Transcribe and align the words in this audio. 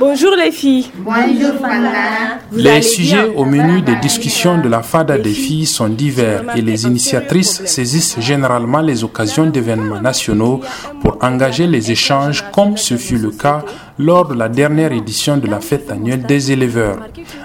Bonjour 0.00 0.34
les 0.34 0.50
filles. 0.50 0.90
Bonjour 0.96 1.60
Fanda. 1.60 2.38
Les 2.52 2.80
sujets 2.80 3.34
au 3.36 3.44
menu 3.44 3.82
des 3.82 3.96
discussions 3.96 4.56
de 4.56 4.66
la 4.66 4.82
FADA 4.82 5.18
des 5.18 5.34
filles 5.34 5.66
sont 5.66 5.90
divers 5.90 6.42
et 6.56 6.62
les 6.62 6.86
initiatrices 6.86 7.62
saisissent 7.66 8.18
généralement 8.18 8.80
les 8.80 9.04
occasions 9.04 9.44
d'événements 9.44 10.00
nationaux 10.00 10.62
pour 11.02 11.18
engager 11.20 11.66
les 11.66 11.90
échanges 11.90 12.46
comme 12.50 12.78
ce 12.78 12.96
fut 12.96 13.18
le 13.18 13.30
cas 13.30 13.62
lors 14.00 14.26
de 14.26 14.34
la 14.34 14.48
dernière 14.48 14.92
édition 14.92 15.36
de 15.36 15.46
la 15.46 15.60
fête 15.60 15.90
annuelle 15.90 16.22
des 16.22 16.50
éleveurs. 16.52 16.98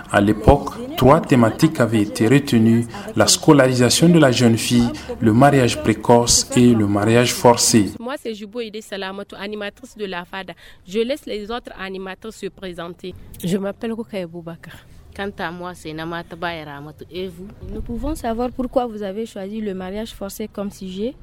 À 0.09 0.21
l'époque, 0.21 0.69
trois 0.95 1.19
thématiques 1.19 1.81
avaient 1.81 2.01
été 2.01 2.29
retenues, 2.29 2.87
la 3.17 3.27
scolarisation 3.27 4.07
de 4.07 4.17
la 4.19 4.31
jeune 4.31 4.57
fille, 4.57 4.89
le 5.19 5.33
mariage 5.33 5.81
précoce 5.83 6.49
et 6.55 6.73
le 6.73 6.87
mariage 6.87 7.33
forcé. 7.33 7.91
Moi, 7.99 8.15
c'est 8.17 8.33
Jubo 8.33 8.61
Ide 8.61 8.81
Salamatou, 8.81 9.35
animatrice 9.37 9.97
de 9.97 10.05
la 10.05 10.23
FADA. 10.23 10.53
Je 10.87 10.99
laisse 10.99 11.25
les 11.25 11.51
autres 11.51 11.71
animateurs 11.77 12.31
se 12.33 12.47
présenter. 12.47 13.13
Je 13.43 13.57
m'appelle 13.57 13.91
Rukaye 13.91 14.25
Boubakar. 14.25 14.75
Quant 15.13 15.31
à 15.39 15.51
moi, 15.51 15.73
c'est 15.73 15.91
Namata 15.93 16.37
Bayramatu. 16.37 17.03
Et 17.11 17.27
vous? 17.27 17.47
Nous 17.73 17.81
pouvons 17.81 18.15
savoir 18.15 18.49
pourquoi 18.51 18.85
vous 18.85 19.01
avez 19.03 19.25
choisi 19.25 19.59
le 19.59 19.73
mariage 19.73 20.13
forcé 20.13 20.47
comme 20.47 20.71
sujet? 20.71 21.15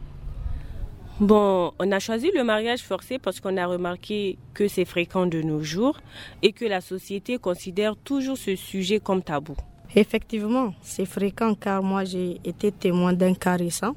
Bon, 1.21 1.73
on 1.79 1.93
a 1.93 1.99
choisi 1.99 2.31
le 2.35 2.43
mariage 2.43 2.83
forcé 2.83 3.19
parce 3.19 3.39
qu'on 3.39 3.57
a 3.57 3.67
remarqué 3.67 4.39
que 4.55 4.67
c'est 4.67 4.87
fréquent 4.87 5.27
de 5.27 5.43
nos 5.43 5.63
jours 5.63 6.01
et 6.43 6.53
que 6.53 6.65
la 6.65 6.81
société 6.81 7.39
considère 7.39 7.97
toujours 7.97 8.39
ce 8.39 8.57
sujet 8.57 8.99
comme 8.99 9.23
tabou. 9.23 9.55
Effectivement, 9.95 10.75
c'est 10.81 11.05
fréquent 11.05 11.55
car 11.55 11.83
moi 11.83 12.05
j'ai 12.05 12.41
été 12.45 12.73
témoin 12.73 13.13
d'un 13.13 13.35
cas 13.35 13.57
récent. 13.57 13.95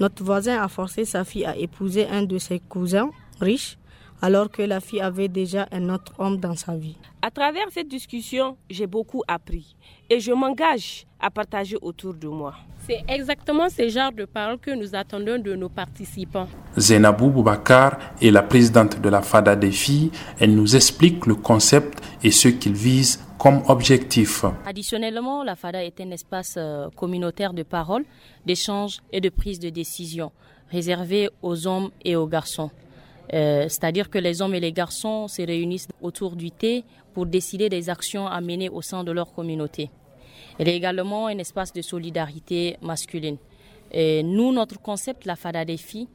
Notre 0.00 0.24
voisin 0.24 0.60
a 0.62 0.68
forcé 0.68 1.04
sa 1.04 1.24
fille 1.24 1.44
à 1.44 1.56
épouser 1.56 2.06
un 2.08 2.22
de 2.22 2.38
ses 2.38 2.58
cousins 2.58 3.10
riches 3.40 3.76
alors 4.22 4.50
que 4.50 4.62
la 4.62 4.80
fille 4.80 5.00
avait 5.00 5.28
déjà 5.28 5.68
un 5.72 5.88
autre 5.90 6.12
homme 6.18 6.38
dans 6.38 6.56
sa 6.56 6.76
vie. 6.76 6.96
À 7.22 7.30
travers 7.30 7.66
cette 7.72 7.88
discussion, 7.88 8.56
j'ai 8.70 8.86
beaucoup 8.86 9.22
appris 9.26 9.76
et 10.10 10.20
je 10.20 10.32
m'engage 10.32 11.06
à 11.20 11.30
partager 11.30 11.76
autour 11.82 12.14
de 12.14 12.28
moi. 12.28 12.54
C'est 12.86 13.02
exactement 13.08 13.68
ce 13.68 13.88
genre 13.88 14.12
de 14.12 14.24
paroles 14.26 14.58
que 14.58 14.70
nous 14.70 14.94
attendons 14.94 15.38
de 15.38 15.54
nos 15.56 15.68
participants. 15.68 16.46
Zainabou 16.78 17.30
Boubacar 17.30 17.98
est 18.22 18.30
la 18.30 18.42
présidente 18.42 19.00
de 19.00 19.08
la 19.08 19.22
FADA 19.22 19.56
des 19.56 19.72
filles. 19.72 20.12
Elle 20.38 20.54
nous 20.54 20.76
explique 20.76 21.26
le 21.26 21.34
concept 21.34 22.00
et 22.22 22.30
ce 22.30 22.46
qu'il 22.48 22.74
vise 22.74 23.24
comme 23.38 23.62
objectif. 23.68 24.44
Additionnellement, 24.64 25.42
la 25.42 25.56
FADA 25.56 25.84
est 25.84 26.00
un 26.00 26.10
espace 26.10 26.54
euh, 26.56 26.88
communautaire 26.94 27.52
de 27.54 27.62
parole, 27.64 28.04
d'échange 28.46 28.98
et 29.12 29.20
de 29.20 29.28
prise 29.28 29.58
de 29.58 29.68
décision, 29.70 30.30
réservé 30.70 31.28
aux 31.42 31.66
hommes 31.66 31.90
et 32.04 32.14
aux 32.16 32.26
garçons. 32.28 32.70
Euh, 33.32 33.62
c'est-à-dire 33.68 34.08
que 34.08 34.18
les 34.18 34.40
hommes 34.40 34.54
et 34.54 34.60
les 34.60 34.72
garçons 34.72 35.28
se 35.28 35.42
réunissent 35.42 35.88
autour 36.00 36.36
du 36.36 36.50
thé 36.50 36.84
pour 37.12 37.26
décider 37.26 37.68
des 37.68 37.90
actions 37.90 38.26
à 38.26 38.40
mener 38.40 38.68
au 38.68 38.82
sein 38.82 39.02
de 39.04 39.12
leur 39.12 39.32
communauté. 39.32 39.90
Elle 40.58 40.68
est 40.68 40.76
également 40.76 41.26
un 41.26 41.38
espace 41.38 41.72
de 41.72 41.82
solidarité 41.82 42.76
masculine. 42.82 43.36
Et 43.90 44.22
nous, 44.22 44.52
notre 44.52 44.80
concept, 44.80 45.24
la 45.24 45.36
FADA 45.36 45.64
des 45.64 45.76
filles, 45.76 46.08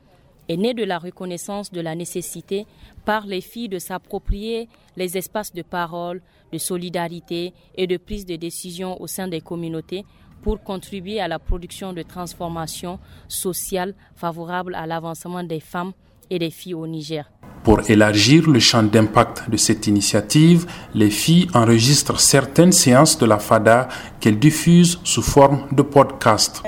est 0.49 0.57
né 0.57 0.73
de 0.73 0.83
la 0.83 0.99
reconnaissance 0.99 1.71
de 1.71 1.81
la 1.81 1.95
nécessité 1.95 2.65
par 3.05 3.25
les 3.25 3.41
filles 3.41 3.69
de 3.69 3.79
s'approprier 3.79 4.67
les 4.97 5.17
espaces 5.17 5.53
de 5.53 5.61
parole, 5.61 6.21
de 6.51 6.57
solidarité 6.57 7.53
et 7.75 7.87
de 7.87 7.97
prise 7.97 8.25
de 8.25 8.35
décision 8.35 9.01
au 9.01 9.07
sein 9.07 9.27
des 9.27 9.41
communautés 9.41 10.03
pour 10.41 10.61
contribuer 10.63 11.21
à 11.21 11.27
la 11.27 11.39
production 11.39 11.93
de 11.93 12.01
transformations 12.01 12.99
sociales 13.27 13.93
favorables 14.15 14.75
à 14.75 14.87
l'avancement 14.87 15.43
des 15.43 15.59
femmes 15.59 15.93
et 16.31 16.39
des 16.39 16.49
filles 16.49 16.73
au 16.73 16.87
Niger. 16.87 17.25
Pour 17.63 17.87
élargir 17.89 18.49
le 18.49 18.59
champ 18.59 18.81
d'impact 18.81 19.47
de 19.49 19.57
cette 19.57 19.85
initiative, 19.85 20.65
les 20.95 21.11
filles 21.11 21.47
enregistrent 21.53 22.19
certaines 22.19 22.71
séances 22.71 23.19
de 23.19 23.27
la 23.27 23.37
FADA 23.37 23.87
qu'elles 24.19 24.39
diffusent 24.39 24.99
sous 25.03 25.21
forme 25.21 25.67
de 25.71 25.83
podcast. 25.83 26.63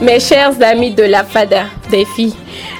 Mes 0.00 0.20
chers 0.20 0.62
amis 0.62 0.94
de 0.94 1.02
la 1.04 1.24
FADA, 1.24 1.64
des 1.90 2.04
filles, 2.04 2.34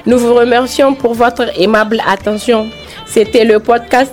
nous 0.07 0.19
vous 0.19 0.35
remercions 0.35 0.95
pour 0.95 1.15
votre 1.15 1.45
aimable 1.61 2.01
attention. 2.07 2.69
C'était 3.07 3.45
le 3.45 3.59
podcast 3.59 4.13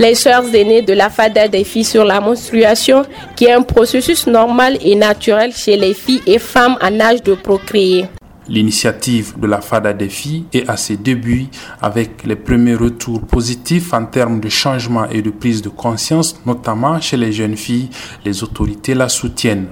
Les 0.00 0.14
sœurs 0.14 0.54
aînées 0.54 0.80
de 0.80 0.94
la 0.94 1.10
FADA 1.10 1.46
des 1.48 1.62
filles 1.62 1.84
sur 1.84 2.06
la 2.06 2.22
menstruation, 2.22 3.02
qui 3.36 3.44
est 3.44 3.52
un 3.52 3.60
processus 3.60 4.26
normal 4.26 4.78
et 4.80 4.94
naturel 4.94 5.52
chez 5.52 5.76
les 5.76 5.92
filles 5.92 6.22
et 6.26 6.38
femmes 6.38 6.78
en 6.80 6.98
âge 7.00 7.22
de 7.22 7.34
procréer. 7.34 8.06
L'initiative 8.48 9.38
de 9.38 9.46
la 9.46 9.60
FADA 9.60 9.92
des 9.92 10.08
filles 10.08 10.46
est 10.54 10.66
à 10.70 10.78
ses 10.78 10.96
débuts 10.96 11.48
avec 11.82 12.24
les 12.24 12.36
premiers 12.36 12.76
retours 12.76 13.20
positifs 13.20 13.92
en 13.92 14.06
termes 14.06 14.40
de 14.40 14.48
changement 14.48 15.04
et 15.10 15.20
de 15.20 15.28
prise 15.28 15.60
de 15.60 15.68
conscience, 15.68 16.40
notamment 16.46 16.98
chez 16.98 17.18
les 17.18 17.30
jeunes 17.30 17.58
filles. 17.58 17.90
Les 18.24 18.42
autorités 18.42 18.94
la 18.94 19.10
soutiennent. 19.10 19.68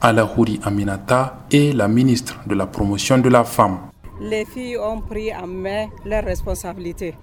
Alahouri 0.00 0.60
Aminata 0.62 1.38
est 1.50 1.74
la 1.74 1.88
ministre 1.88 2.38
de 2.46 2.54
la 2.54 2.66
promotion 2.66 3.18
de 3.18 3.28
la 3.28 3.42
femme. 3.42 3.78
Les 4.20 4.44
filles 4.44 4.78
ont 4.78 5.00
pris 5.00 5.34
en 5.34 5.48
main 5.48 5.86
leurs 6.06 6.22
responsabilités. 6.24 7.14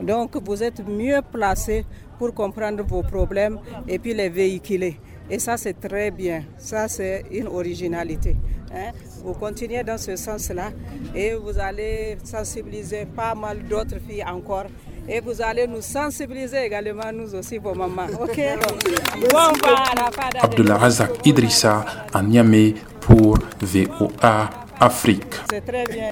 Donc 0.00 0.36
vous 0.44 0.62
êtes 0.62 0.86
mieux 0.86 1.20
placés 1.32 1.84
pour 2.18 2.32
comprendre 2.34 2.82
vos 2.84 3.02
problèmes 3.02 3.58
et 3.88 3.98
puis 3.98 4.14
les 4.14 4.28
véhiculer. 4.28 4.98
Et 5.30 5.38
ça, 5.38 5.56
c'est 5.56 5.74
très 5.80 6.10
bien. 6.10 6.44
Ça, 6.58 6.88
c'est 6.88 7.24
une 7.30 7.46
originalité. 7.48 8.36
Hein. 8.74 8.90
Vous 9.24 9.34
continuez 9.34 9.82
dans 9.82 9.98
ce 9.98 10.16
sens-là 10.16 10.70
et 11.14 11.34
vous 11.34 11.58
allez 11.58 12.18
sensibiliser 12.24 13.06
pas 13.06 13.34
mal 13.34 13.62
d'autres 13.68 13.98
filles 14.06 14.24
encore. 14.24 14.66
Et 15.08 15.20
vous 15.20 15.40
allez 15.42 15.66
nous 15.66 15.80
sensibiliser 15.80 16.64
également, 16.66 17.10
nous 17.12 17.34
aussi, 17.34 17.58
vos 17.58 17.74
mamans. 17.74 18.06
OK? 18.20 18.40
Bon, 19.30 19.52
Abdullah 20.42 20.76
Razak 20.78 21.26
Idrissa 21.26 21.84
à 22.12 22.22
Niamey 22.22 22.74
pour 23.00 23.36
VOA 23.60 24.48
Afrique. 24.78 25.34
C'est 25.50 25.60
très 25.64 25.84
bien. 25.86 26.10